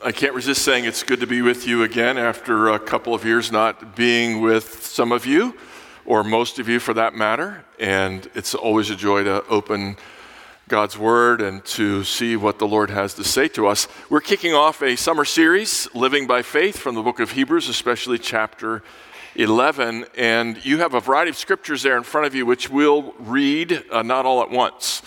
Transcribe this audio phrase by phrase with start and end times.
[0.00, 3.26] I can't resist saying it's good to be with you again after a couple of
[3.26, 5.54] years not being with some of you,
[6.06, 7.62] or most of you for that matter.
[7.78, 9.98] And it's always a joy to open
[10.66, 13.86] God's Word and to see what the Lord has to say to us.
[14.08, 18.16] We're kicking off a summer series, Living by Faith, from the book of Hebrews, especially
[18.16, 18.82] chapter
[19.34, 20.06] 11.
[20.16, 23.84] And you have a variety of scriptures there in front of you, which we'll read
[23.92, 25.02] uh, not all at once.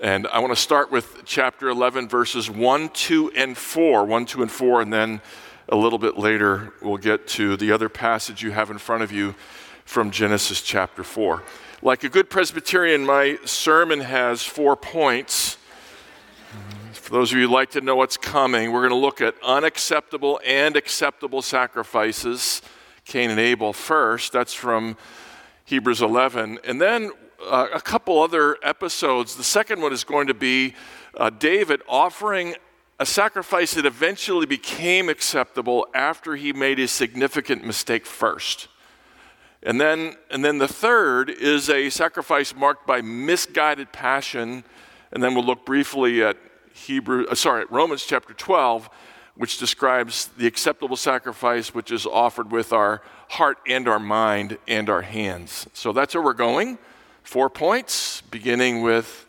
[0.00, 4.04] And I want to start with chapter 11, verses 1, 2, and 4.
[4.04, 5.20] 1, 2, and 4, and then
[5.68, 9.10] a little bit later we'll get to the other passage you have in front of
[9.10, 9.34] you
[9.84, 11.42] from Genesis chapter 4.
[11.82, 15.56] Like a good Presbyterian, my sermon has four points.
[16.92, 19.34] For those of you who like to know what's coming, we're going to look at
[19.42, 22.62] unacceptable and acceptable sacrifices,
[23.04, 24.32] Cain and Abel first.
[24.32, 24.96] That's from
[25.64, 26.60] Hebrews 11.
[26.62, 27.10] And then
[27.44, 29.36] uh, a couple other episodes.
[29.36, 30.74] The second one is going to be
[31.16, 32.54] uh, David offering
[32.98, 38.68] a sacrifice that eventually became acceptable after he made a significant mistake first.
[39.62, 44.64] And then, and then the third is a sacrifice marked by misguided passion.
[45.12, 46.36] And then we'll look briefly at
[46.74, 48.88] Hebrew, uh, sorry, Romans chapter 12,
[49.34, 54.90] which describes the acceptable sacrifice which is offered with our heart and our mind and
[54.90, 55.68] our hands.
[55.72, 56.78] So that's where we're going.
[57.28, 59.26] Four points, beginning with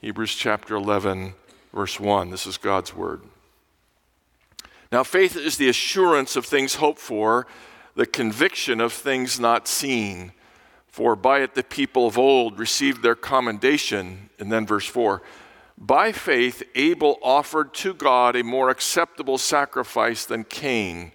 [0.00, 1.34] Hebrews chapter 11,
[1.74, 2.30] verse 1.
[2.30, 3.20] This is God's word.
[4.90, 7.46] Now, faith is the assurance of things hoped for,
[7.96, 10.32] the conviction of things not seen.
[10.86, 14.30] For by it the people of old received their commendation.
[14.38, 15.20] And then, verse 4
[15.76, 21.12] By faith, Abel offered to God a more acceptable sacrifice than Cain,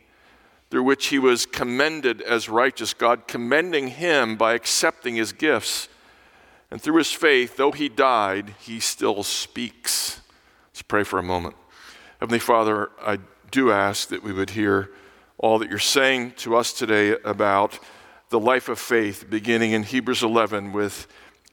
[0.69, 5.89] through which he was commended as righteous, God commending him by accepting his gifts.
[6.71, 10.21] And through his faith, though he died, he still speaks.
[10.71, 11.55] Let's pray for a moment.
[12.19, 14.91] Heavenly Father, I do ask that we would hear
[15.37, 17.79] all that you're saying to us today about
[18.29, 21.07] the life of faith, beginning in Hebrews 11 with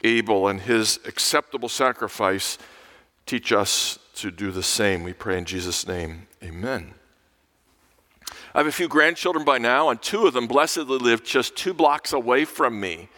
[0.05, 2.59] Abel and his acceptable sacrifice.
[3.25, 5.03] Teach us to do the same.
[5.03, 6.27] We pray in Jesus' name.
[6.43, 6.93] Amen.
[8.55, 11.73] I have a few grandchildren by now, and two of them blessedly live just two
[11.73, 13.09] blocks away from me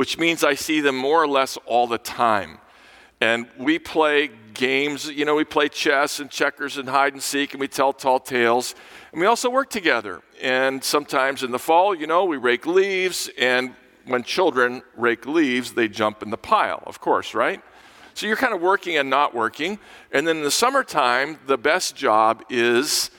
[0.00, 2.56] which means I see them more or less all the time.
[3.20, 7.52] And we play games, you know, we play chess and checkers and hide and seek,
[7.52, 8.74] and we tell tall tales.
[9.12, 10.22] And we also work together.
[10.40, 13.74] And sometimes in the fall, you know, we rake leaves, and
[14.06, 17.60] when children rake leaves, they jump in the pile, of course, right?
[18.14, 19.78] So you're kind of working and not working.
[20.12, 23.10] And then in the summertime, the best job is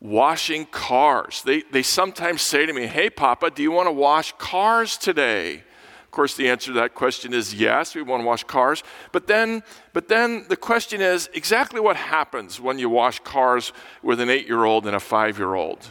[0.00, 1.42] washing cars.
[1.42, 5.64] They, they sometimes say to me, Hey, Papa, do you want to wash cars today?
[6.08, 8.82] Of course, the answer to that question is yes, we want to wash cars.
[9.12, 14.18] But then, but then the question is exactly what happens when you wash cars with
[14.18, 15.86] an eight year old and a five year old?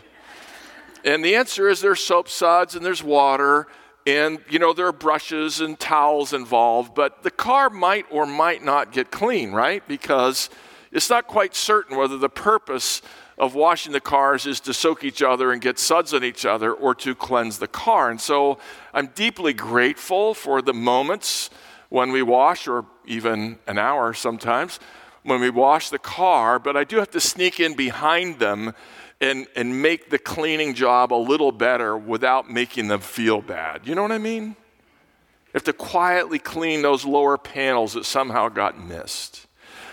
[1.05, 3.67] And the answer is there's soap suds and there's water
[4.07, 8.63] and you know there are brushes and towels involved, but the car might or might
[8.63, 9.87] not get clean, right?
[9.87, 10.49] Because
[10.91, 13.03] it's not quite certain whether the purpose
[13.37, 16.73] of washing the cars is to soak each other and get suds on each other
[16.73, 18.09] or to cleanse the car.
[18.09, 18.57] And so
[18.93, 21.49] I'm deeply grateful for the moments
[21.89, 24.79] when we wash, or even an hour sometimes,
[25.23, 28.73] when we wash the car, but I do have to sneak in behind them
[29.19, 33.87] and, and make the cleaning job a little better without making them feel bad.
[33.87, 34.43] You know what I mean?
[34.45, 39.46] You have to quietly clean those lower panels that somehow got missed.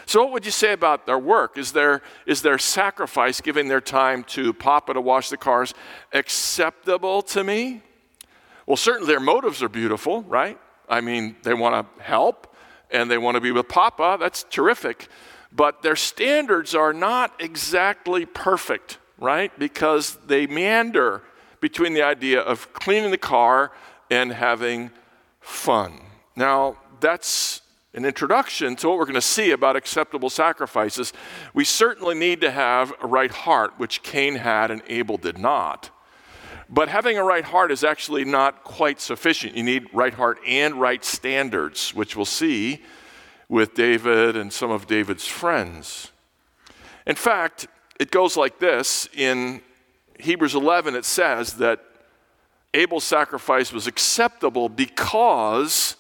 [0.06, 1.56] So, what would you say about their work?
[1.56, 5.74] Is their, is their sacrifice, giving their time to Papa to wash the cars,
[6.12, 7.82] acceptable to me?
[8.66, 10.58] Well, certainly their motives are beautiful, right?
[10.88, 12.54] I mean, they want to help
[12.90, 14.16] and they want to be with Papa.
[14.20, 15.08] That's terrific.
[15.52, 19.56] But their standards are not exactly perfect, right?
[19.58, 21.22] Because they meander
[21.60, 23.72] between the idea of cleaning the car
[24.10, 24.90] and having
[25.40, 26.00] fun.
[26.36, 27.62] Now, that's
[27.94, 31.12] an introduction to what we're going to see about acceptable sacrifices,
[31.54, 35.90] we certainly need to have a right heart, which Cain had and Abel did not.
[36.68, 39.56] But having a right heart is actually not quite sufficient.
[39.56, 42.82] You need right heart and right standards, which we'll see
[43.48, 46.10] with David and some of David's friends.
[47.06, 47.68] In fact,
[48.00, 49.60] it goes like this in
[50.18, 51.84] Hebrews 11, it says that
[52.72, 55.96] Abel's sacrifice was acceptable because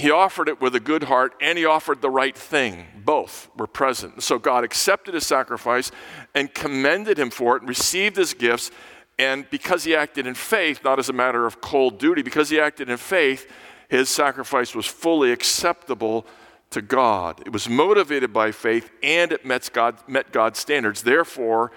[0.00, 2.86] he offered it with a good heart and he offered the right thing.
[3.04, 4.22] Both were present.
[4.22, 5.90] So God accepted his sacrifice
[6.34, 8.70] and commended him for it and received his gifts.
[9.18, 12.58] And because he acted in faith, not as a matter of cold duty, because he
[12.58, 13.50] acted in faith,
[13.88, 16.26] his sacrifice was fully acceptable
[16.70, 17.42] to God.
[17.44, 21.02] It was motivated by faith and it met, God, met God's standards.
[21.02, 21.72] Therefore,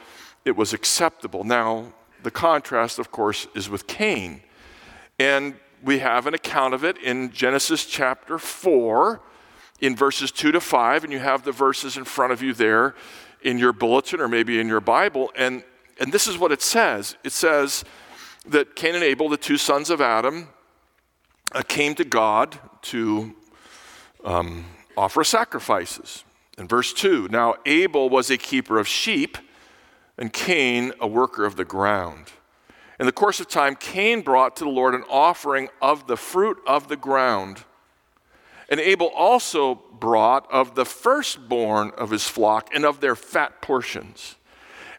[0.46, 1.44] it was acceptable.
[1.44, 1.92] Now,
[2.22, 4.42] the contrast, of course, is with Cain.
[5.20, 9.21] And we have an account of it in Genesis chapter 4,
[9.81, 12.95] in verses 2 to 5, and you have the verses in front of you there
[13.41, 15.31] in your bulletin or maybe in your Bible.
[15.35, 15.63] And,
[16.00, 17.83] and this is what it says it says
[18.47, 20.50] that Cain and Abel, the two sons of Adam,
[21.53, 23.36] uh, came to God to
[24.24, 24.65] um,
[24.95, 26.24] offer sacrifices.
[26.57, 29.38] In verse 2, now Abel was a keeper of sheep,
[30.18, 32.31] and Cain a worker of the ground.
[33.00, 36.60] In the course of time, Cain brought to the Lord an offering of the fruit
[36.68, 37.63] of the ground.
[38.69, 44.36] And Abel also brought of the firstborn of his flock and of their fat portions.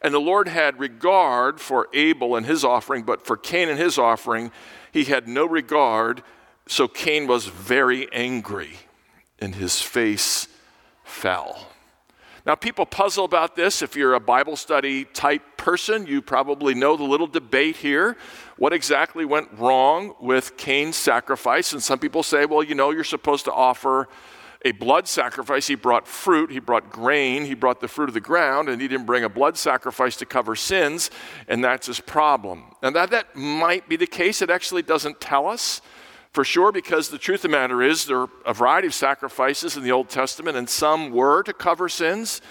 [0.03, 3.97] And the Lord had regard for Abel and his offering, but for Cain and his
[3.97, 4.51] offering,
[4.93, 6.23] he had no regard.
[6.67, 8.77] So Cain was very angry
[9.39, 10.47] and his face
[11.05, 11.69] fell.
[12.47, 13.81] Now, people puzzle about this.
[13.81, 18.19] If you're a Bible study type person, you probably know the little debate here.
[18.59, 21.73] What exactly went wrong with Cain's sacrifice?
[21.73, 24.09] And some people say, well, you know, you're supposed to offer
[24.63, 25.67] a blood sacrifice.
[25.67, 28.89] He brought fruit, he brought grain, he brought the fruit of the ground, and he
[28.89, 31.11] didn't bring a blood sacrifice to cover sins,
[31.49, 32.75] and that's his problem.
[32.83, 34.43] And that, that might be the case.
[34.43, 35.81] It actually doesn't tell us
[36.35, 39.77] for sure, because the truth of the matter is, there are a variety of sacrifices
[39.77, 42.43] in the Old Testament, and some were to cover sins,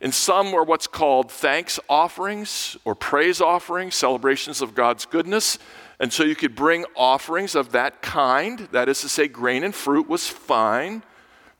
[0.00, 5.58] and some were what's called thanks offerings or praise offerings, celebrations of God's goodness.
[5.98, 9.74] And so you could bring offerings of that kind, that is to say, grain and
[9.74, 11.02] fruit was fine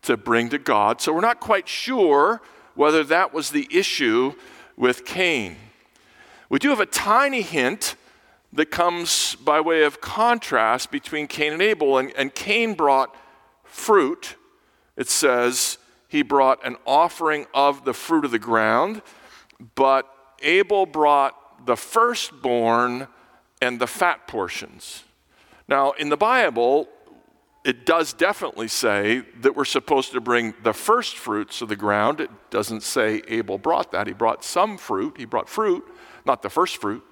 [0.02, 1.00] to bring to God.
[1.00, 2.40] So we're not quite sure
[2.76, 4.34] whether that was the issue
[4.76, 5.56] with Cain.
[6.48, 7.96] We do have a tiny hint
[8.54, 11.98] that comes by way of contrast between Cain and Abel.
[11.98, 13.14] And, and Cain brought
[13.64, 14.36] fruit.
[14.96, 15.78] It says
[16.08, 19.02] he brought an offering of the fruit of the ground,
[19.74, 20.08] but
[20.42, 23.08] Abel brought the firstborn
[23.60, 25.02] and the fat portions.
[25.66, 26.88] Now, in the Bible,
[27.64, 32.20] it does definitely say that we're supposed to bring the first fruits of the ground.
[32.20, 34.06] It doesn't say Abel brought that.
[34.06, 35.16] He brought some fruit.
[35.16, 35.84] He brought fruit,
[36.24, 37.02] not the first fruit.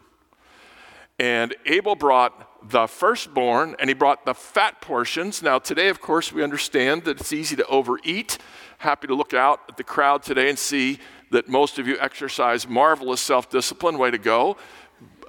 [1.23, 5.41] And Abel brought the firstborn and he brought the fat portions.
[5.41, 8.39] Now, today, of course, we understand that it's easy to overeat.
[8.79, 10.99] Happy to look out at the crowd today and see
[11.31, 13.99] that most of you exercise marvelous self discipline.
[13.99, 14.57] Way to go.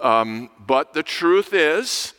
[0.01, 2.16] Um, but the truth is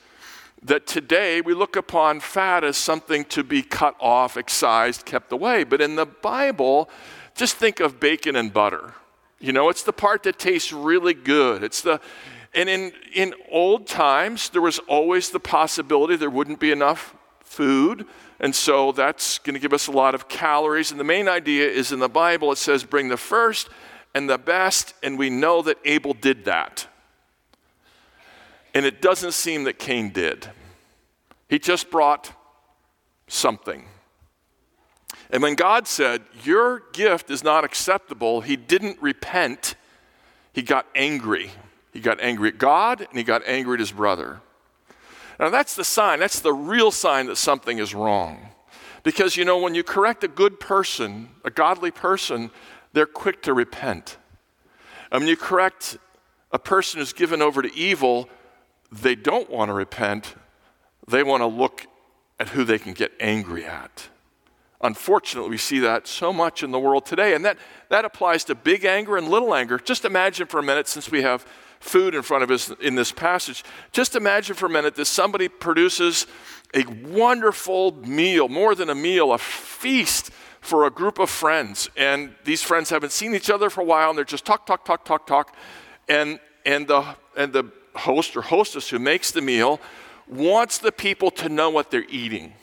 [0.62, 5.64] that today we look upon fat as something to be cut off, excised, kept away.
[5.64, 6.88] But in the Bible,
[7.34, 8.94] just think of bacon and butter.
[9.40, 11.64] You know, it's the part that tastes really good.
[11.64, 12.00] It's the
[12.54, 18.06] and in, in old times, there was always the possibility there wouldn't be enough food.
[18.40, 20.90] And so that's going to give us a lot of calories.
[20.90, 23.68] And the main idea is in the Bible, it says, bring the first
[24.14, 24.94] and the best.
[25.02, 26.86] And we know that Abel did that.
[28.74, 30.48] And it doesn't seem that Cain did.
[31.48, 32.32] He just brought
[33.28, 33.84] something.
[35.30, 39.76] And when God said, Your gift is not acceptable, he didn't repent,
[40.52, 41.50] he got angry.
[41.94, 44.40] He got angry at God and he got angry at his brother.
[45.40, 48.50] Now, that's the sign, that's the real sign that something is wrong.
[49.02, 52.50] Because, you know, when you correct a good person, a godly person,
[52.92, 54.16] they're quick to repent.
[55.10, 55.98] And when you correct
[56.52, 58.28] a person who's given over to evil,
[58.90, 60.34] they don't want to repent.
[61.08, 61.86] They want to look
[62.40, 64.08] at who they can get angry at.
[64.80, 67.34] Unfortunately, we see that so much in the world today.
[67.34, 67.58] And that,
[67.90, 69.78] that applies to big anger and little anger.
[69.78, 71.46] Just imagine for a minute, since we have
[71.84, 73.62] food in front of us in this passage.
[73.92, 76.26] Just imagine for a minute that somebody produces
[76.72, 81.90] a wonderful meal, more than a meal, a feast for a group of friends.
[81.94, 84.84] And these friends haven't seen each other for a while and they're just talk, talk,
[84.86, 85.54] talk, talk, talk.
[86.08, 87.04] And, and, the,
[87.36, 89.78] and the host or hostess who makes the meal
[90.26, 92.54] wants the people to know what they're eating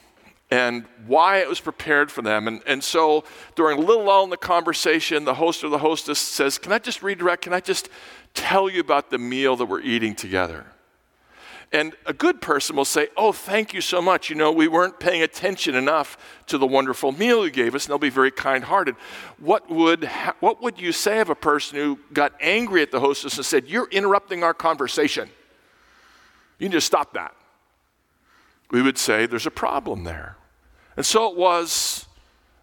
[0.51, 2.48] and why it was prepared for them.
[2.48, 3.24] And, and so
[3.55, 6.77] during a little lull in the conversation, the host or the hostess says, Can I
[6.77, 7.43] just redirect?
[7.43, 7.89] Can I just
[8.34, 10.65] tell you about the meal that we're eating together.
[11.74, 14.29] And a good person will say, Oh, thank you so much.
[14.29, 16.17] You know, we weren't paying attention enough
[16.48, 18.96] to the wonderful meal you gave us, and they'll be very kind hearted.
[19.39, 23.00] What would, ha- what would you say of a person who got angry at the
[23.00, 25.29] hostess and said, You're interrupting our conversation?
[26.60, 27.34] You need to stop that.
[28.70, 30.36] We would say, There's a problem there.
[30.98, 32.05] And so it was,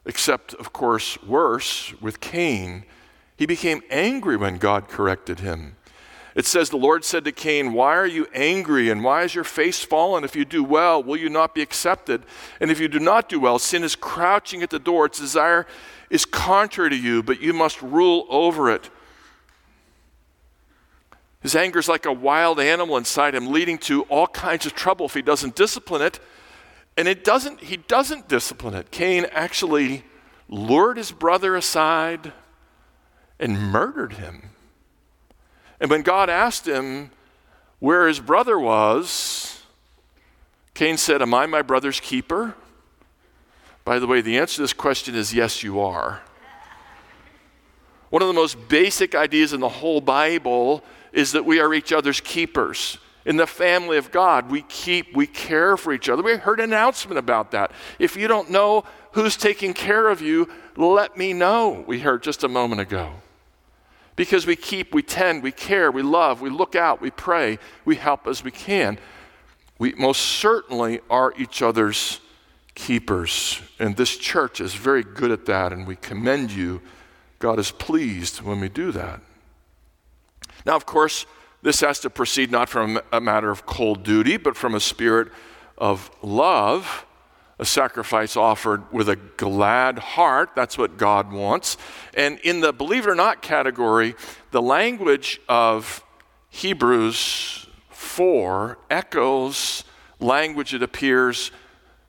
[0.04, 2.84] except, of course, worse with Cain
[3.38, 5.76] he became angry when God corrected him.
[6.34, 9.44] It says, The Lord said to Cain, Why are you angry and why is your
[9.44, 10.24] face fallen?
[10.24, 12.24] If you do well, will you not be accepted?
[12.60, 15.06] And if you do not do well, sin is crouching at the door.
[15.06, 15.66] Its desire
[16.10, 18.90] is contrary to you, but you must rule over it.
[21.40, 25.06] His anger is like a wild animal inside him, leading to all kinds of trouble
[25.06, 26.18] if he doesn't discipline it.
[26.98, 28.90] And it doesn't, he doesn't discipline it.
[28.90, 30.02] Cain actually
[30.48, 32.32] lured his brother aside
[33.38, 34.50] and murdered him.
[35.80, 37.12] And when God asked him
[37.78, 39.62] where his brother was,
[40.74, 42.56] Cain said, Am I my brother's keeper?
[43.84, 46.22] By the way, the answer to this question is yes, you are.
[48.10, 51.92] One of the most basic ideas in the whole Bible is that we are each
[51.92, 52.98] other's keepers.
[53.24, 56.22] In the family of God, we keep, we care for each other.
[56.22, 57.72] We heard an announcement about that.
[57.98, 62.44] If you don't know who's taking care of you, let me know, we heard just
[62.44, 63.12] a moment ago.
[64.16, 67.96] Because we keep, we tend, we care, we love, we look out, we pray, we
[67.96, 68.98] help as we can.
[69.78, 72.20] We most certainly are each other's
[72.74, 73.60] keepers.
[73.78, 76.80] And this church is very good at that, and we commend you.
[77.38, 79.20] God is pleased when we do that.
[80.66, 81.26] Now, of course,
[81.62, 85.28] this has to proceed not from a matter of cold duty, but from a spirit
[85.76, 87.06] of love,
[87.58, 90.50] a sacrifice offered with a glad heart.
[90.54, 91.76] That's what God wants.
[92.14, 94.14] And in the believe it or not category,
[94.52, 96.04] the language of
[96.50, 99.84] Hebrews 4 echoes
[100.20, 101.50] language that appears,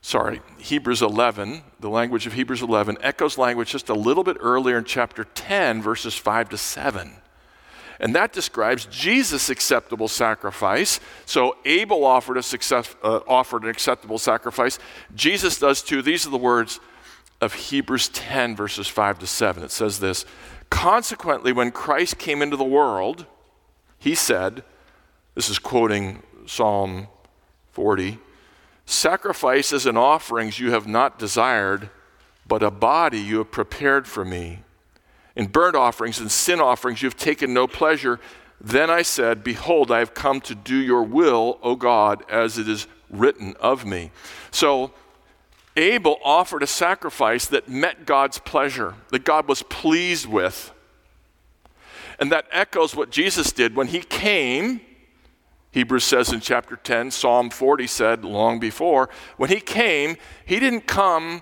[0.02, 4.78] sorry, Hebrews 11, the language of Hebrews 11 echoes language just a little bit earlier
[4.78, 7.16] in chapter 10, verses 5 to 7.
[8.00, 11.00] And that describes Jesus' acceptable sacrifice.
[11.26, 14.80] So Abel offered, a success, uh, offered an acceptable sacrifice.
[15.16, 16.02] Jesus does too.
[16.02, 16.80] These are the words
[17.42, 19.64] of Hebrews 10, verses 5 to 7.
[19.64, 20.26] It says this
[20.70, 23.26] Consequently, when Christ came into the world,
[23.98, 24.64] he said,
[25.36, 27.08] this is quoting Psalm
[27.72, 28.20] 40
[28.86, 31.90] Sacrifices and offerings you have not desired,
[32.48, 34.64] but a body you have prepared for me.
[35.40, 38.20] In burnt offerings and sin offerings you have taken no pleasure.
[38.60, 42.68] Then I said, Behold, I have come to do your will, O God, as it
[42.68, 44.12] is written of me.
[44.52, 44.92] So
[45.78, 50.74] Abel offered a sacrifice that met God's pleasure, that God was pleased with.
[52.20, 54.82] And that echoes what Jesus did when he came.
[55.72, 60.86] Hebrews says in chapter 10, Psalm 40 said long before, when he came, he didn't
[60.86, 61.40] come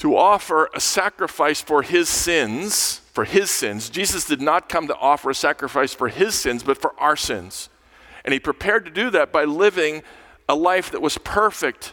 [0.00, 3.90] to offer a sacrifice for his sins, for his sins.
[3.90, 7.68] Jesus did not come to offer a sacrifice for his sins, but for our sins.
[8.24, 10.02] And he prepared to do that by living
[10.48, 11.92] a life that was perfect.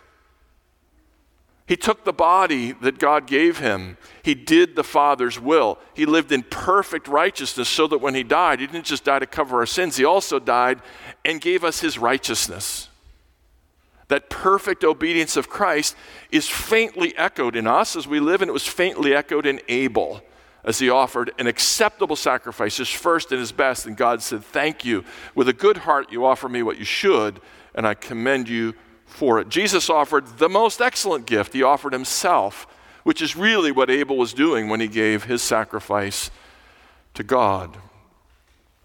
[1.66, 3.98] He took the body that God gave him.
[4.24, 5.78] He did the Father's will.
[5.94, 9.26] He lived in perfect righteousness so that when he died, he didn't just die to
[9.26, 10.80] cover our sins, he also died
[11.26, 12.87] and gave us his righteousness
[14.10, 15.96] that perfect obedience of Christ
[16.32, 20.22] is faintly echoed in us as we live, and it was faintly echoed in Abel
[20.64, 23.86] as he offered an acceptable sacrifice, his first and his best.
[23.86, 25.04] And God said, Thank you.
[25.34, 27.40] With a good heart, you offer me what you should,
[27.74, 28.74] and I commend you
[29.06, 29.50] for it.
[29.50, 31.54] Jesus offered the most excellent gift.
[31.54, 32.68] He offered himself,
[33.04, 36.30] which is really what Abel was doing when he gave his sacrifice
[37.14, 37.78] to God.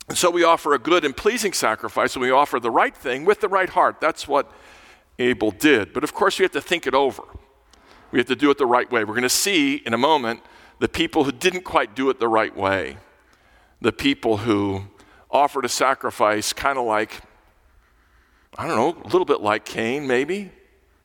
[0.08, 3.24] And so we offer a good and pleasing sacrifice, and we offer the right thing
[3.24, 4.00] with the right heart.
[4.00, 4.50] That's what
[5.22, 5.92] Abel did.
[5.92, 7.22] But of course, we have to think it over.
[8.10, 9.04] We have to do it the right way.
[9.04, 10.40] We're going to see in a moment
[10.78, 12.98] the people who didn't quite do it the right way,
[13.80, 14.84] the people who
[15.30, 17.20] offered a sacrifice kind of like,
[18.58, 20.50] I don't know, a little bit like Cain, maybe.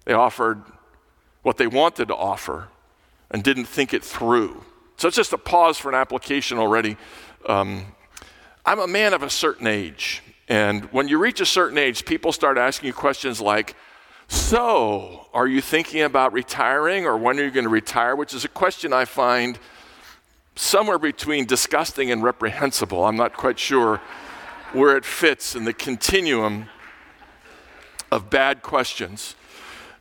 [0.06, 0.64] They offered
[1.44, 2.68] what they wanted to offer
[3.32, 4.64] and didn't think it through.
[4.98, 6.98] So it's just a pause for an application already.
[7.46, 7.86] Um,
[8.66, 10.24] I'm a man of a certain age.
[10.50, 13.76] And when you reach a certain age, people start asking you questions like,
[14.28, 18.16] so, are you thinking about retiring or when are you going to retire?
[18.16, 19.58] Which is a question I find
[20.56, 23.06] somewhere between disgusting and reprehensible.
[23.06, 24.02] I'm not quite sure
[24.74, 26.68] where it fits in the continuum
[28.12, 29.36] of bad questions.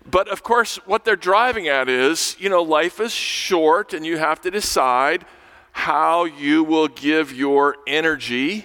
[0.09, 4.19] But of course, what they're driving at is you know, life is short and you
[4.19, 5.25] have to decide
[5.73, 8.65] how you will give your energy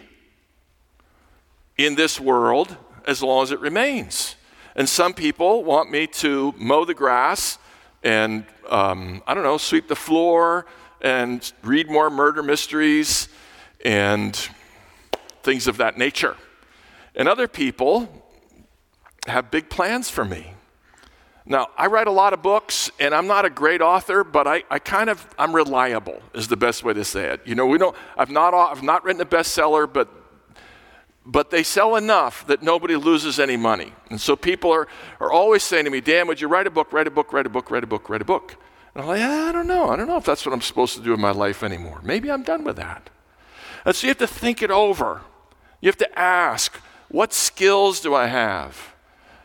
[1.78, 4.36] in this world as long as it remains.
[4.76, 7.58] And some people want me to mow the grass
[8.04, 10.66] and, um, I don't know, sweep the floor
[11.02, 13.28] and read more murder mysteries
[13.84, 14.36] and
[15.44, 16.38] things of that nature.
[17.16, 18.08] And other people
[19.28, 20.54] have big plans for me.
[21.46, 24.64] Now, I write a lot of books, and I'm not a great author, but I,
[24.70, 27.42] I kind of, I'm reliable, is the best way to say it.
[27.46, 30.08] You know, we don't, I've not, I've not written a bestseller, but
[31.26, 33.94] but they sell enough that nobody loses any money.
[34.10, 34.88] And so people are,
[35.20, 37.46] are always saying to me, Dan, would you write a book, write a book, write
[37.46, 38.56] a book, write a book, write a book?
[38.94, 39.90] And I'm like, I don't know.
[39.90, 42.02] I don't know if that's what I'm supposed to do in my life anymore.
[42.04, 43.10] Maybe I'm done with that.
[43.86, 45.22] And so you have to think it over.
[45.80, 46.76] You have to ask,
[47.10, 48.94] what skills do I have?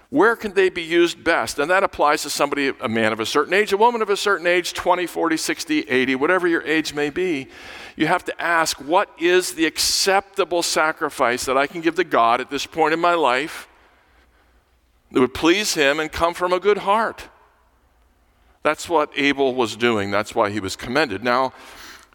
[0.09, 1.59] Where can they be used best?
[1.59, 4.17] And that applies to somebody, a man of a certain age, a woman of a
[4.17, 7.49] certain age, 20, 40, 60, 80, whatever your age may be.
[7.97, 12.41] You have to ask, what is the acceptable sacrifice that I can give to God
[12.41, 13.69] at this point in my life
[15.13, 17.29] that would please Him and come from a good heart?
[18.67, 20.11] That's what Abel was doing.
[20.11, 21.23] That's why he was commended.
[21.23, 21.53] Now,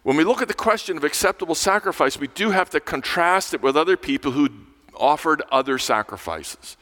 [0.02, 3.62] when we look at the question of acceptable sacrifice, we do have to contrast it
[3.62, 4.50] with other people who
[4.94, 6.76] offered other sacrifices.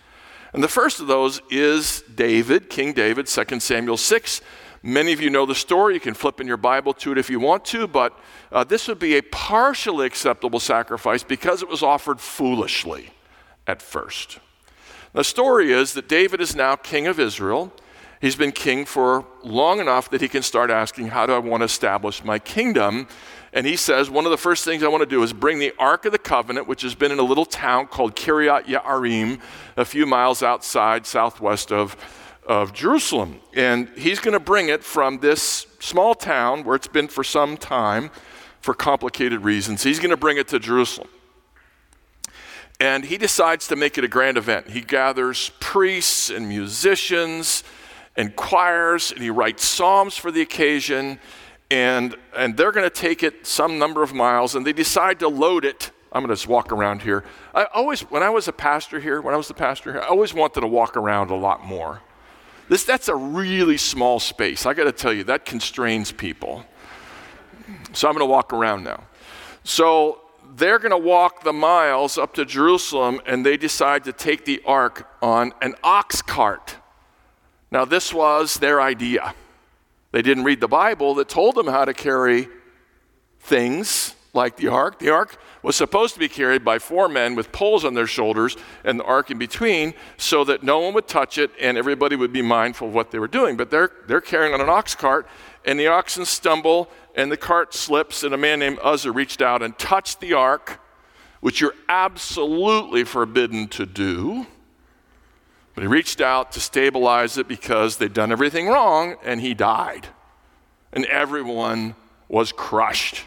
[0.53, 4.41] And the first of those is David, King David, 2 Samuel 6.
[4.83, 5.95] Many of you know the story.
[5.95, 8.19] You can flip in your Bible to it if you want to, but
[8.51, 13.11] uh, this would be a partially acceptable sacrifice because it was offered foolishly
[13.67, 14.39] at first.
[15.13, 17.73] The story is that David is now king of Israel.
[18.21, 21.63] He's been king for long enough that he can start asking, How do I want
[21.63, 23.09] to establish my kingdom?
[23.53, 25.75] And he says, One of the first things I want to do is bring the
[25.79, 29.41] Ark of the Covenant, which has been in a little town called Kiryat Yearim,
[29.77, 31.97] a few miles outside, southwest of,
[32.51, 33.39] of Jerusalem.
[33.55, 37.57] And he's going to bring it from this small town where it's been for some
[37.57, 38.11] time
[38.61, 39.85] for complicated reasons.
[39.85, 41.09] He's going to bring it to Jerusalem.
[42.81, 44.71] And he decides to make it a grand event.
[44.71, 47.63] He gathers priests and musicians
[48.17, 51.21] and choirs, and he writes psalms for the occasion.
[51.71, 55.29] And, and they're going to take it some number of miles, and they decide to
[55.29, 55.93] load it.
[56.11, 57.23] I'm going to just walk around here.
[57.55, 60.07] I always, when I was a pastor here, when I was the pastor here, I
[60.09, 62.01] always wanted to walk around a lot more.
[62.71, 64.65] This, that's a really small space.
[64.65, 66.65] I got to tell you, that constrains people.
[67.93, 69.09] So I'm going to walk around now.
[69.65, 70.21] So
[70.55, 74.63] they're going to walk the miles up to Jerusalem, and they decide to take the
[74.65, 76.77] ark on an ox cart.
[77.73, 79.35] Now, this was their idea.
[80.13, 82.47] They didn't read the Bible that told them how to carry
[83.41, 85.01] things like the ark.
[85.01, 88.57] The ark was supposed to be carried by four men with poles on their shoulders
[88.85, 92.33] and the ark in between so that no one would touch it and everybody would
[92.33, 93.57] be mindful of what they were doing.
[93.57, 95.27] But they're, they're carrying on an ox cart
[95.65, 99.63] and the oxen stumble and the cart slips and a man named Uzzah reached out
[99.63, 100.81] and touched the ark,
[101.41, 104.47] which you're absolutely forbidden to do.
[105.75, 110.09] But he reached out to stabilize it because they'd done everything wrong and he died.
[110.93, 111.95] And everyone
[112.29, 113.25] was crushed.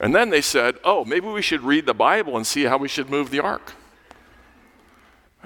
[0.00, 2.88] And then they said, oh, maybe we should read the Bible and see how we
[2.88, 3.74] should move the ark.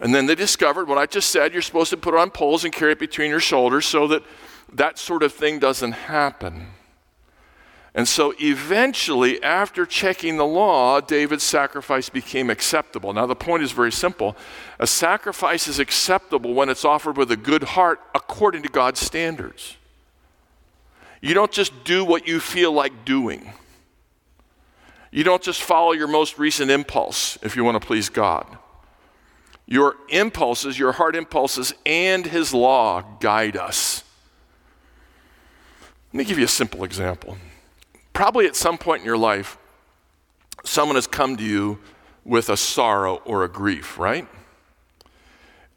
[0.01, 2.65] And then they discovered what I just said you're supposed to put it on poles
[2.65, 4.23] and carry it between your shoulders so that
[4.73, 6.69] that sort of thing doesn't happen.
[7.95, 13.13] And so eventually, after checking the law, David's sacrifice became acceptable.
[13.13, 14.37] Now, the point is very simple
[14.79, 19.77] a sacrifice is acceptable when it's offered with a good heart according to God's standards.
[21.21, 23.53] You don't just do what you feel like doing.
[25.11, 28.47] You don't just follow your most recent impulse if you want to please God.
[29.67, 34.05] Your impulses, your heart impulses, and His law guide us.
[36.13, 37.37] Let me give you a simple example
[38.19, 39.59] probably at some point in your life,
[40.65, 41.79] someone has come to you
[42.25, 44.27] with a sorrow or a grief, right?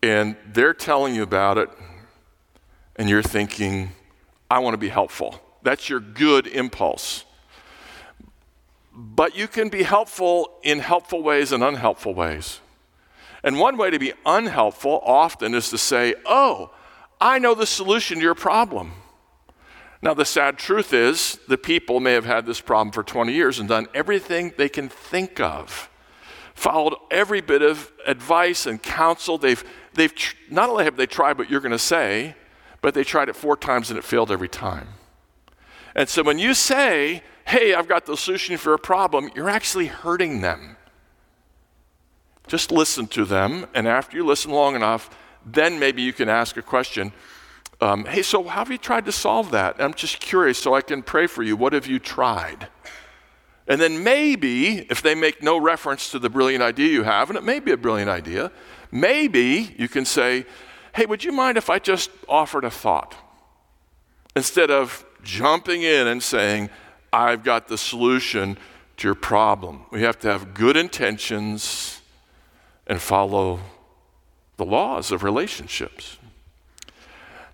[0.02, 1.70] And they're telling you about it,
[2.96, 3.92] and you're thinking,
[4.50, 5.40] I want to be helpful.
[5.62, 7.26] That's your good impulse.
[8.94, 12.60] But you can be helpful in helpful ways and unhelpful ways.
[13.44, 16.72] And one way to be unhelpful often is to say, Oh,
[17.20, 18.94] I know the solution to your problem.
[20.02, 23.60] Now, the sad truth is, the people may have had this problem for 20 years
[23.60, 25.92] and done everything they can think of,
[26.56, 29.38] followed every bit of advice and counsel.
[29.38, 30.14] They've, they've
[30.50, 32.36] not only have they tried what you're going to say,
[32.82, 34.88] but they tried it four times and it failed every time.
[35.94, 39.88] And so when you say, hey, I've got the solution for a problem, you're actually
[39.88, 40.78] hurting them.
[42.48, 45.10] Just listen to them, and after you listen long enough,
[45.46, 47.14] then maybe you can ask a question
[47.82, 49.82] um, hey, so how have you tried to solve that?
[49.82, 51.56] I'm just curious so I can pray for you.
[51.58, 52.68] What have you tried?
[53.68, 57.38] And then maybe, if they make no reference to the brilliant idea you have, and
[57.38, 58.52] it may be a brilliant idea,
[58.92, 60.46] maybe you can say,
[60.94, 63.16] hey, would you mind if I just offered a thought?
[64.36, 66.70] Instead of jumping in and saying,
[67.14, 68.58] I've got the solution
[68.98, 69.86] to your problem.
[69.92, 72.02] We have to have good intentions
[72.88, 73.60] and follow
[74.58, 76.18] the laws of relationships.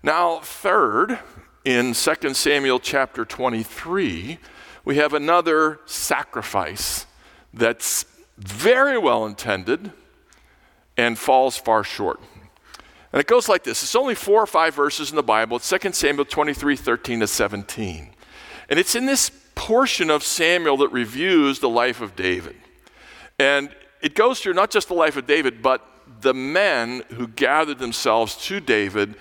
[0.02, 1.18] Now, third,
[1.64, 4.38] in 2 Samuel chapter 23,
[4.84, 7.06] we have another sacrifice
[7.52, 8.04] that's
[8.38, 9.90] very well intended,
[10.96, 12.20] and falls far short.
[13.12, 15.56] And it goes like this it's only four or five verses in the Bible.
[15.56, 18.10] It's 2 Samuel 23 13 to 17.
[18.68, 22.54] And it's in this portion of Samuel that reviews the life of David.
[23.40, 25.84] And it goes through not just the life of David, but
[26.20, 29.16] the men who gathered themselves to David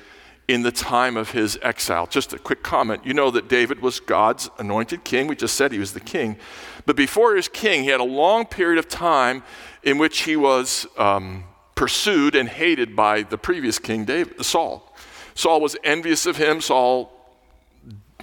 [0.47, 2.05] in the time of his exile.
[2.05, 3.03] Just a quick comment.
[3.03, 5.25] You know that David was God's anointed king.
[5.25, 6.37] We just said he was the king.
[6.85, 9.43] But before he was king, he had a long period of time
[9.81, 14.95] in which he was um, pursued and hated by the previous king, David, Saul.
[15.33, 16.61] Saul was envious of him.
[16.61, 17.11] Saul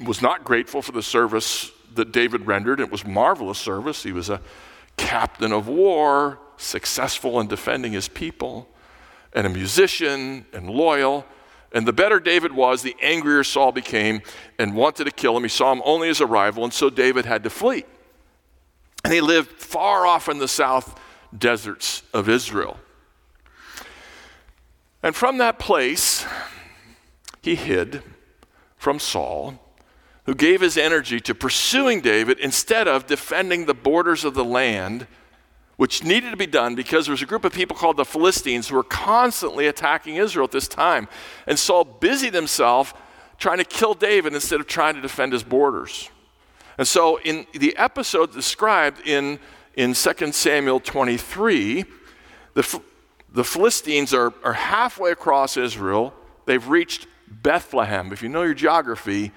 [0.05, 2.81] was not grateful for the service that David rendered.
[2.81, 4.03] It was marvelous service.
[4.03, 4.41] He was a
[4.97, 8.69] captain of war, successful in defending his people,
[9.33, 11.27] and a musician and loyal.
[11.73, 14.23] And the better David was, the angrier Saul became
[14.59, 15.43] and wanted to kill him.
[15.43, 17.85] He saw him only as a rival, and so David had to flee.
[19.03, 21.01] And he lived far off in the south
[21.37, 22.79] deserts of Israel.
[25.03, 26.25] And from that place,
[27.43, 28.03] he hid
[28.77, 29.59] from Saul,
[30.25, 35.07] who gave his energy to pursuing David instead of defending the borders of the land
[35.77, 38.69] which needed to be done because there was a group of people called the Philistines
[38.69, 41.09] who were constantly attacking Israel at this time.
[41.47, 42.95] And Saul busied himself
[43.39, 46.11] trying to kill David instead of trying to defend his borders.
[46.79, 49.39] And so, in the episode described in,
[49.75, 51.85] in 2 Samuel 23,
[52.55, 52.81] the,
[53.33, 56.15] the Philistines are, are halfway across Israel.
[56.47, 58.13] They've reached Bethlehem.
[58.13, 59.33] If you know your geography,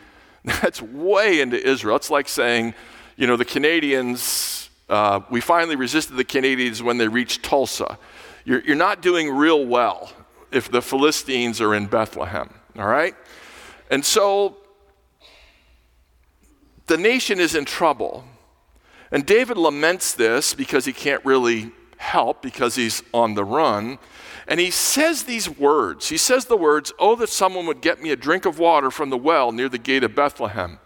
[0.47, 1.95] that's way into Israel.
[1.95, 2.73] It's like saying,
[3.15, 7.97] you know, the Canadians uh, we finally resisted the Canadians when they reached Tulsa.
[8.45, 10.12] You're, you're not doing real well
[10.51, 13.13] if the Philistines are in Bethlehem, all right?
[13.91, 14.57] And so
[16.88, 18.23] the nation is in trouble.
[19.12, 23.99] And David laments this because he can't really help because he's on the run.
[24.47, 26.10] And he says these words.
[26.10, 29.10] He says the words, Oh, that someone would get me a drink of water from
[29.10, 30.79] the well near the gate of Bethlehem.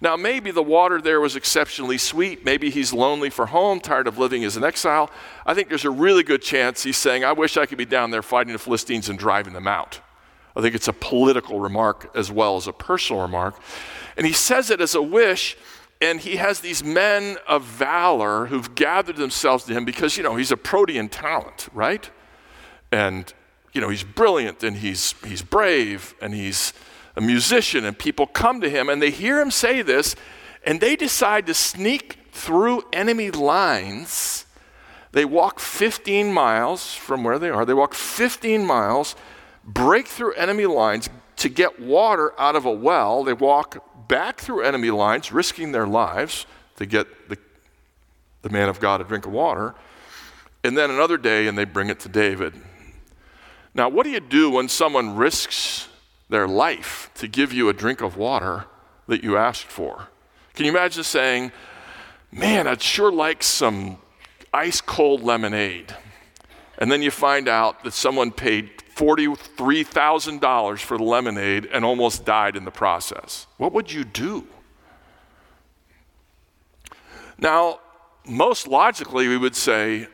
[0.00, 2.44] Now, maybe the water there was exceptionally sweet.
[2.44, 5.10] Maybe he's lonely for home, tired of living as an exile.
[5.44, 8.10] I think there's a really good chance he's saying, I wish I could be down
[8.10, 10.00] there fighting the Philistines and driving them out.
[10.56, 13.60] I think it's a political remark as well as a personal remark.
[14.16, 15.56] And he says it as a wish,
[16.00, 20.36] and he has these men of valor who've gathered themselves to him because, you know,
[20.36, 22.10] he's a protean talent, right?
[22.90, 23.32] And,
[23.72, 26.72] you know, he's brilliant and he's, he's brave and he's
[27.16, 30.14] a musician, and people come to him and they hear him say this,
[30.64, 34.46] and they decide to sneak through enemy lines.
[35.12, 37.64] They walk 15 miles from where they are.
[37.64, 39.16] They walk 15 miles,
[39.64, 43.24] break through enemy lines to get water out of a well.
[43.24, 46.46] They walk back through enemy lines, risking their lives
[46.76, 47.38] to get the,
[48.42, 49.74] the man of God a drink of water.
[50.62, 52.54] And then another day, and they bring it to David.
[53.74, 55.88] Now, what do you do when someone risks
[56.28, 58.66] their life to give you a drink of water
[59.06, 60.08] that you asked for.
[60.54, 61.52] Can you imagine saying,
[62.30, 63.96] Man, I'd sure like some
[64.52, 65.96] ice cold lemonade?
[66.76, 72.54] And then you find out that someone paid $43,000 for the lemonade and almost died
[72.54, 73.46] in the process.
[73.56, 74.46] What would you do?
[77.38, 77.80] Now,
[78.26, 80.06] most logically, we would say,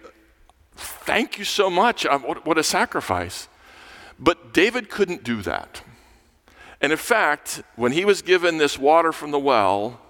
[0.76, 2.04] Thank you so much.
[2.04, 3.48] What a sacrifice.
[4.18, 5.82] But David couldn't do that.
[6.80, 10.00] And in fact, when he was given this water from the well,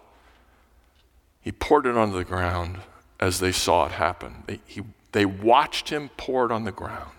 [1.40, 2.80] he poured it onto the ground
[3.20, 4.42] as they saw it happen.
[4.46, 7.10] They, he, they watched him pour it on the ground.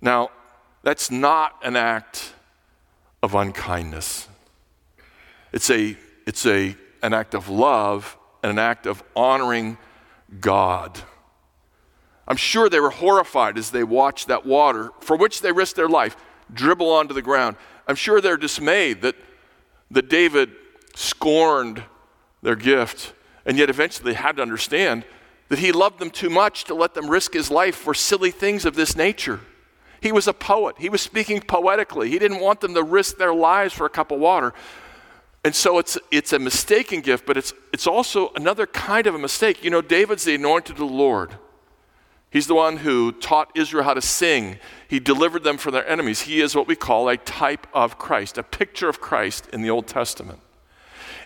[0.00, 0.30] Now,
[0.82, 2.34] that's not an act
[3.22, 4.28] of unkindness.
[5.52, 9.78] It's, a, it's a, an act of love and an act of honoring
[10.40, 11.00] God.
[12.28, 15.88] I'm sure they were horrified as they watched that water, for which they risked their
[15.88, 16.16] life,
[16.52, 17.56] dribble onto the ground.
[17.86, 19.14] I'm sure they're dismayed that,
[19.90, 20.50] that David
[20.94, 21.84] scorned
[22.42, 23.12] their gift,
[23.44, 25.04] and yet eventually had to understand
[25.48, 28.64] that he loved them too much to let them risk his life for silly things
[28.64, 29.40] of this nature.
[30.00, 30.76] He was a poet.
[30.78, 32.10] He was speaking poetically.
[32.10, 34.52] He didn't want them to risk their lives for a cup of water.
[35.44, 39.18] And so it's, it's a mistaken gift, but it's, it's also another kind of a
[39.18, 39.62] mistake.
[39.62, 41.36] You know, David's the anointed of the Lord.
[42.30, 44.58] He's the one who taught Israel how to sing.
[44.88, 46.22] He delivered them from their enemies.
[46.22, 49.70] He is what we call a type of Christ, a picture of Christ in the
[49.70, 50.40] Old Testament.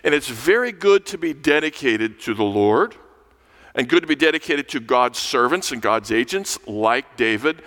[0.03, 2.95] And it's very good to be dedicated to the Lord
[3.75, 7.61] and good to be dedicated to God's servants and God's agents like David.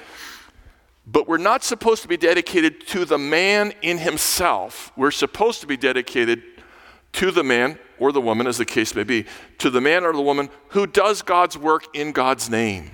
[1.07, 4.92] But we're not supposed to be dedicated to the man in himself.
[4.97, 6.42] We're supposed to be dedicated
[7.12, 9.27] to the man or the woman, as the case may be,
[9.59, 12.90] to the man or the woman who does God's work in God's name.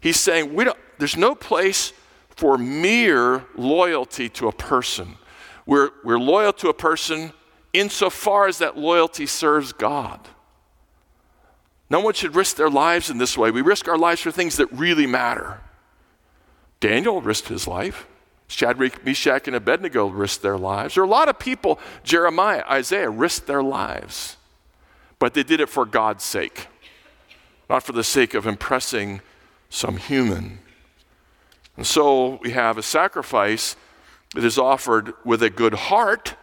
[0.00, 1.92] He's saying we don't, there's no place
[2.30, 5.16] for mere loyalty to a person.
[5.66, 7.32] We're, we're loyal to a person
[7.72, 10.20] insofar as that loyalty serves God.
[11.90, 13.50] No one should risk their lives in this way.
[13.50, 15.60] We risk our lives for things that really matter.
[16.80, 18.06] Daniel risked his life.
[18.46, 20.94] Shadrach, Meshach, and Abednego risked their lives.
[20.94, 24.36] There are a lot of people, Jeremiah, Isaiah, risked their lives.
[25.18, 26.68] But they did it for God's sake,
[27.68, 29.20] not for the sake of impressing
[29.68, 30.58] some human.
[31.76, 33.76] And so we have a sacrifice
[34.34, 36.34] that is offered with a good heart,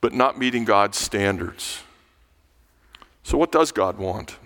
[0.00, 1.82] but not meeting God's standards.
[3.22, 4.36] So, what does God want?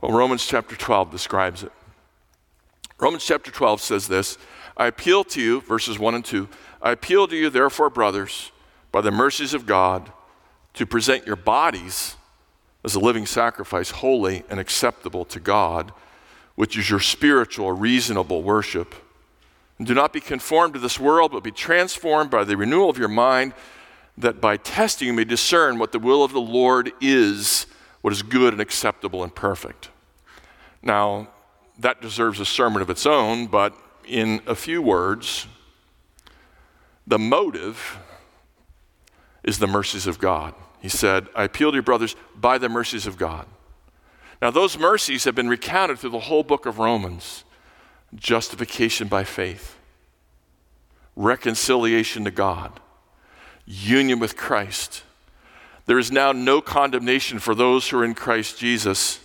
[0.00, 1.72] Well, Romans chapter 12 describes it.
[2.98, 4.38] Romans chapter 12 says this
[4.76, 6.48] I appeal to you, verses 1 and 2,
[6.82, 8.52] I appeal to you, therefore, brothers,
[8.92, 10.12] by the mercies of God,
[10.74, 12.16] to present your bodies
[12.84, 15.92] as a living sacrifice, holy and acceptable to God,
[16.56, 18.94] which is your spiritual, reasonable worship.
[19.78, 22.98] And do not be conformed to this world, but be transformed by the renewal of
[22.98, 23.54] your mind,
[24.18, 27.66] that by testing you may discern what the will of the Lord is,
[28.00, 29.90] what is good and acceptable and perfect.
[30.82, 31.28] Now,
[31.78, 35.46] that deserves a sermon of its own, but in a few words,
[37.06, 37.98] the motive
[39.44, 40.54] is the mercies of God.
[40.80, 43.46] He said, I appeal to you, brothers, by the mercies of God.
[44.40, 47.44] Now, those mercies have been recounted through the whole book of Romans
[48.14, 49.76] justification by faith,
[51.16, 52.80] reconciliation to God,
[53.64, 55.02] union with Christ.
[55.86, 59.20] There is now no condemnation for those who are in Christ Jesus.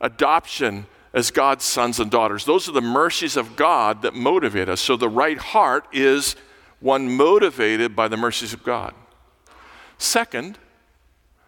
[0.00, 2.44] Adoption as God's sons and daughters.
[2.44, 4.80] Those are the mercies of God that motivate us.
[4.80, 6.36] So the right heart is
[6.80, 8.94] one motivated by the mercies of God.
[9.98, 10.58] Second,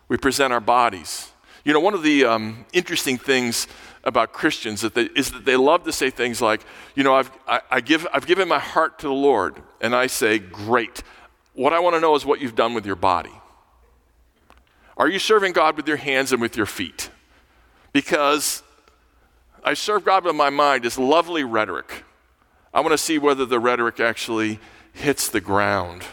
[0.09, 1.33] we present our bodies.
[1.65, 3.67] You know, one of the um, interesting things
[4.05, 6.61] about Christians that they, is that they love to say things like,
[6.95, 9.63] you know, I've, I, I give, I've given my heart to the Lord.
[9.81, 11.03] And I say, great.
[11.55, 13.33] What I want to know is what you've done with your body.
[14.97, 17.11] Are you serving God with your hands and with your feet?
[17.93, 18.63] Because
[19.65, 22.05] I serve God with my mind is lovely rhetoric.
[22.75, 24.59] I want to see whether the rhetoric actually
[24.93, 26.05] hits the ground.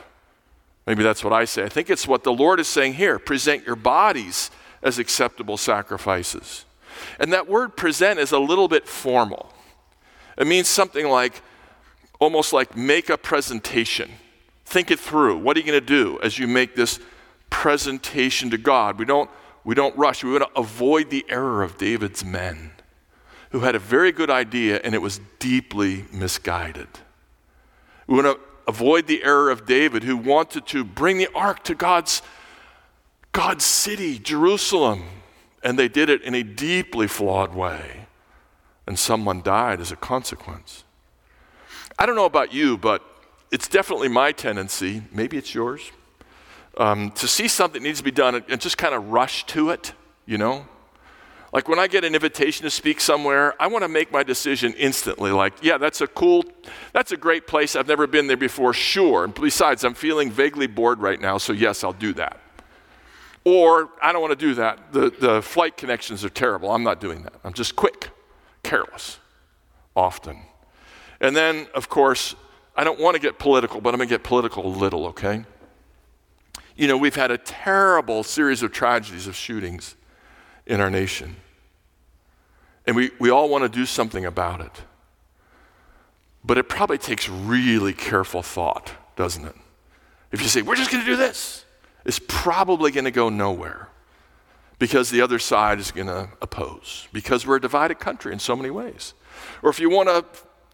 [0.88, 1.64] Maybe that's what I say.
[1.64, 4.50] I think it's what the Lord is saying here present your bodies
[4.84, 6.66] as acceptable sacrifices.
[7.20, 9.54] And that word present is a little bit formal.
[10.38, 11.42] It means something like,
[12.20, 14.12] almost like make a presentation.
[14.66, 15.38] Think it through.
[15.38, 17.00] What are you going to do as you make this
[17.50, 18.98] presentation to God?
[18.98, 19.30] We don't,
[19.64, 20.24] we don't rush.
[20.24, 22.72] We want to avoid the error of David's men
[23.52, 26.88] who had a very good idea and it was deeply misguided.
[28.08, 31.76] We want to avoid the error of David who wanted to bring the ark to
[31.76, 32.22] God's,
[33.32, 35.04] God's city, Jerusalem,
[35.64, 38.08] and they did it in a deeply flawed way.
[38.88, 40.84] And someone died as a consequence.
[41.98, 43.04] I don't know about you, but
[43.52, 45.92] it's definitely my tendency, maybe it's yours,
[46.78, 49.94] um, to see something needs to be done and just kind of rush to it,
[50.26, 50.66] you know?
[51.54, 54.74] Like when I get an invitation to speak somewhere, I want to make my decision
[54.74, 55.32] instantly.
[55.32, 56.46] Like, yeah, that's a cool,
[56.94, 57.76] that's a great place.
[57.76, 59.26] I've never been there before, sure.
[59.26, 62.40] And besides, I'm feeling vaguely bored right now, so yes, I'll do that.
[63.44, 64.92] Or I don't want to do that.
[64.92, 66.72] The, the flight connections are terrible.
[66.72, 67.34] I'm not doing that.
[67.44, 68.10] I'm just quick,
[68.64, 69.20] careless,
[69.96, 70.42] often.
[71.20, 72.36] And then, of course,
[72.76, 75.44] I don't want to get political, but I'm going to get political a little, okay?
[76.76, 79.96] You know, we've had a terrible series of tragedies of shootings
[80.66, 81.36] in our nation.
[82.86, 84.84] And we, we all want to do something about it.
[86.44, 89.56] But it probably takes really careful thought, doesn't it?
[90.32, 91.66] If you say, we're just going to do this,
[92.06, 93.90] it's probably going to go nowhere
[94.80, 98.56] because the other side is going to oppose, because we're a divided country in so
[98.56, 99.14] many ways.
[99.62, 100.26] Or if you want to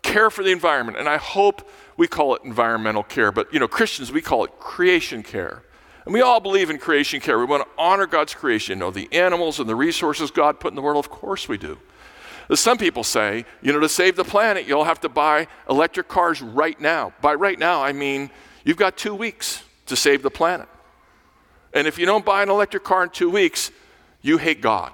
[0.01, 3.67] care for the environment, and I hope we call it environmental care, but you know,
[3.67, 5.63] Christians, we call it creation care.
[6.05, 7.37] And we all believe in creation care.
[7.37, 10.71] We want to honor God's creation, you know, the animals and the resources God put
[10.71, 11.03] in the world.
[11.03, 11.77] Of course we do.
[12.53, 16.41] Some people say, you know, to save the planet, you'll have to buy electric cars
[16.41, 17.11] right now.
[17.19, 18.29] By right now, I mean
[18.63, 20.69] you've got two weeks to save the planet.
[21.77, 23.71] And if you don't buy an electric car in two weeks,
[24.21, 24.91] you hate God.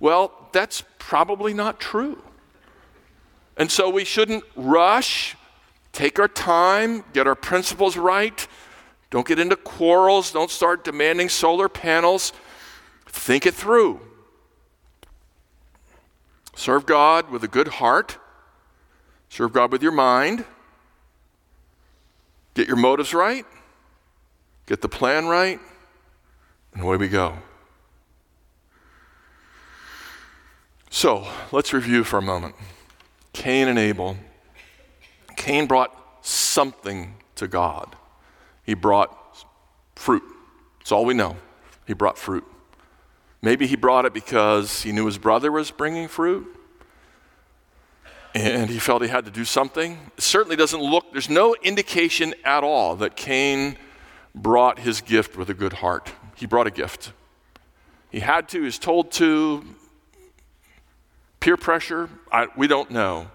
[0.00, 2.20] Well, that's probably not true.
[3.56, 5.36] And so we shouldn't rush,
[5.92, 8.46] take our time, get our principles right,
[9.14, 10.32] don't get into quarrels.
[10.32, 12.32] Don't start demanding solar panels.
[13.06, 14.00] Think it through.
[16.56, 18.18] Serve God with a good heart.
[19.28, 20.44] Serve God with your mind.
[22.54, 23.46] Get your motives right.
[24.66, 25.60] Get the plan right.
[26.74, 27.34] And away we go.
[30.90, 32.54] So let's review for a moment.
[33.32, 34.16] Cain and Abel.
[35.36, 37.96] Cain brought something to God.
[38.64, 39.16] He brought
[39.96, 40.22] fruit.
[40.78, 41.36] That's all we know.
[41.86, 42.44] He brought fruit.
[43.42, 46.46] Maybe he brought it because he knew his brother was bringing fruit
[48.34, 49.98] and he felt he had to do something.
[50.16, 53.76] It certainly doesn't look, there's no indication at all that Cain
[54.34, 56.10] brought his gift with a good heart.
[56.36, 57.12] He brought a gift.
[58.10, 59.64] He had to, he was told to,
[61.44, 62.08] Peer pressure?
[62.32, 63.26] I, we don't know.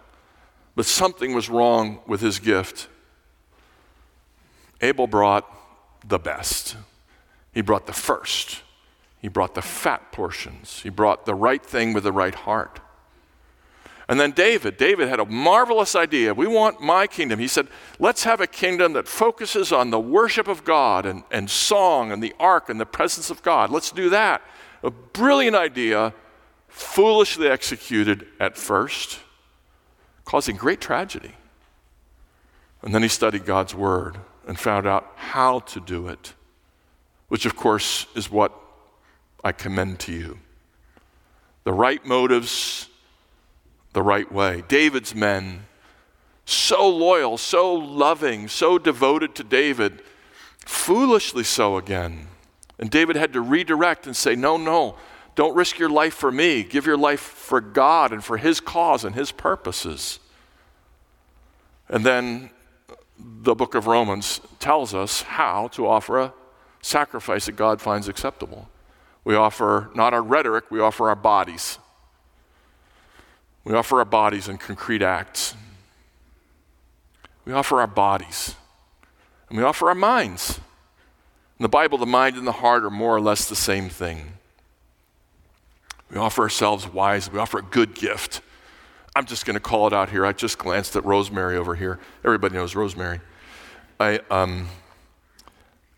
[0.75, 2.87] But something was wrong with his gift.
[4.81, 5.45] Abel brought
[6.07, 6.75] the best.
[7.53, 8.63] He brought the first.
[9.21, 10.79] He brought the fat portions.
[10.81, 12.79] He brought the right thing with the right heart.
[14.09, 16.33] And then David, David had a marvelous idea.
[16.33, 17.37] We want my kingdom.
[17.37, 17.67] He said,
[17.99, 22.21] let's have a kingdom that focuses on the worship of God and, and song and
[22.21, 23.69] the ark and the presence of God.
[23.69, 24.41] Let's do that.
[24.81, 26.15] A brilliant idea
[26.67, 29.19] foolishly executed at first,
[30.25, 31.35] causing great tragedy.
[32.81, 34.17] And then he studied God's word
[34.47, 36.33] and found out how to do it,
[37.27, 38.53] which, of course, is what
[39.43, 40.39] I commend to you.
[41.63, 42.88] The right motives,
[43.99, 44.63] the right way.
[44.69, 45.65] David's men,
[46.45, 50.01] so loyal, so loving, so devoted to David,
[50.65, 52.27] foolishly so again.
[52.79, 54.95] And David had to redirect and say, No, no,
[55.35, 56.63] don't risk your life for me.
[56.63, 60.19] Give your life for God and for His cause and His purposes.
[61.89, 62.51] And then
[63.17, 66.33] the book of Romans tells us how to offer a
[66.81, 68.69] sacrifice that God finds acceptable.
[69.25, 71.79] We offer not our rhetoric, we offer our bodies.
[73.69, 75.53] We offer our bodies in concrete acts.
[77.45, 78.55] We offer our bodies.
[79.47, 80.59] And we offer our minds.
[81.59, 84.33] In the Bible, the mind and the heart are more or less the same thing.
[86.09, 88.41] We offer ourselves wise, we offer a good gift.
[89.15, 90.25] I'm just going to call it out here.
[90.25, 91.99] I just glanced at Rosemary over here.
[92.25, 93.21] Everybody knows Rosemary.
[93.99, 94.67] I, um,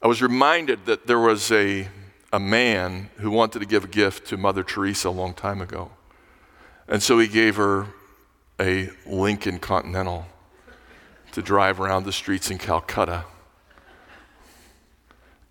[0.01, 1.87] I was reminded that there was a,
[2.33, 5.91] a man who wanted to give a gift to Mother Teresa a long time ago.
[6.91, 7.87] And so he gave her
[8.59, 10.27] a Lincoln Continental
[11.31, 13.25] to drive around the streets in Calcutta.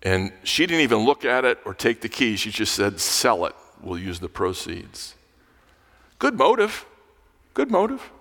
[0.03, 2.37] And she didn't even look at it or take the key.
[2.37, 5.15] She just said, sell it We'll use the proceeds.
[6.19, 6.85] Good motive,
[7.53, 8.11] good motive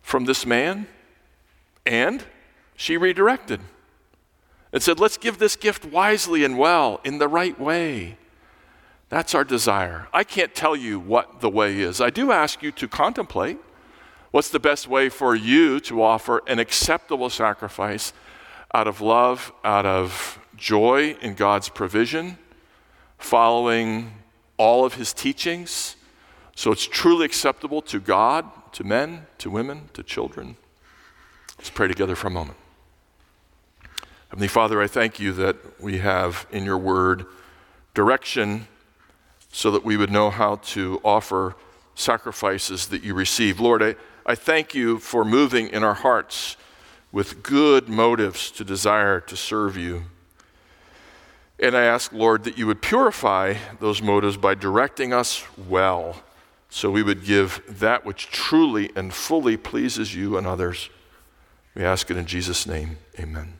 [0.00, 0.86] from this man.
[1.84, 2.24] And
[2.74, 3.60] she redirected
[4.72, 8.16] and said, Let's give this gift wisely and well, in the right way.
[9.08, 10.08] That's our desire.
[10.12, 12.00] I can't tell you what the way is.
[12.00, 13.58] I do ask you to contemplate
[14.32, 18.12] what's the best way for you to offer an acceptable sacrifice
[18.74, 22.36] out of love, out of joy in God's provision,
[23.18, 24.12] following
[24.56, 25.96] all of his teachings.
[26.56, 30.56] So it's truly acceptable to God, to men, to women, to children.
[31.58, 32.58] Let's pray together for a moment.
[34.30, 37.26] Heavenly Father, I thank you that we have in your word
[37.94, 38.66] direction
[39.56, 41.56] so that we would know how to offer
[41.94, 43.58] sacrifices that you receive.
[43.58, 43.94] Lord, I,
[44.26, 46.58] I thank you for moving in our hearts
[47.10, 50.02] with good motives to desire to serve you.
[51.58, 56.22] And I ask, Lord, that you would purify those motives by directing us well,
[56.68, 60.90] so we would give that which truly and fully pleases you and others.
[61.74, 62.98] We ask it in Jesus' name.
[63.18, 63.54] Amen.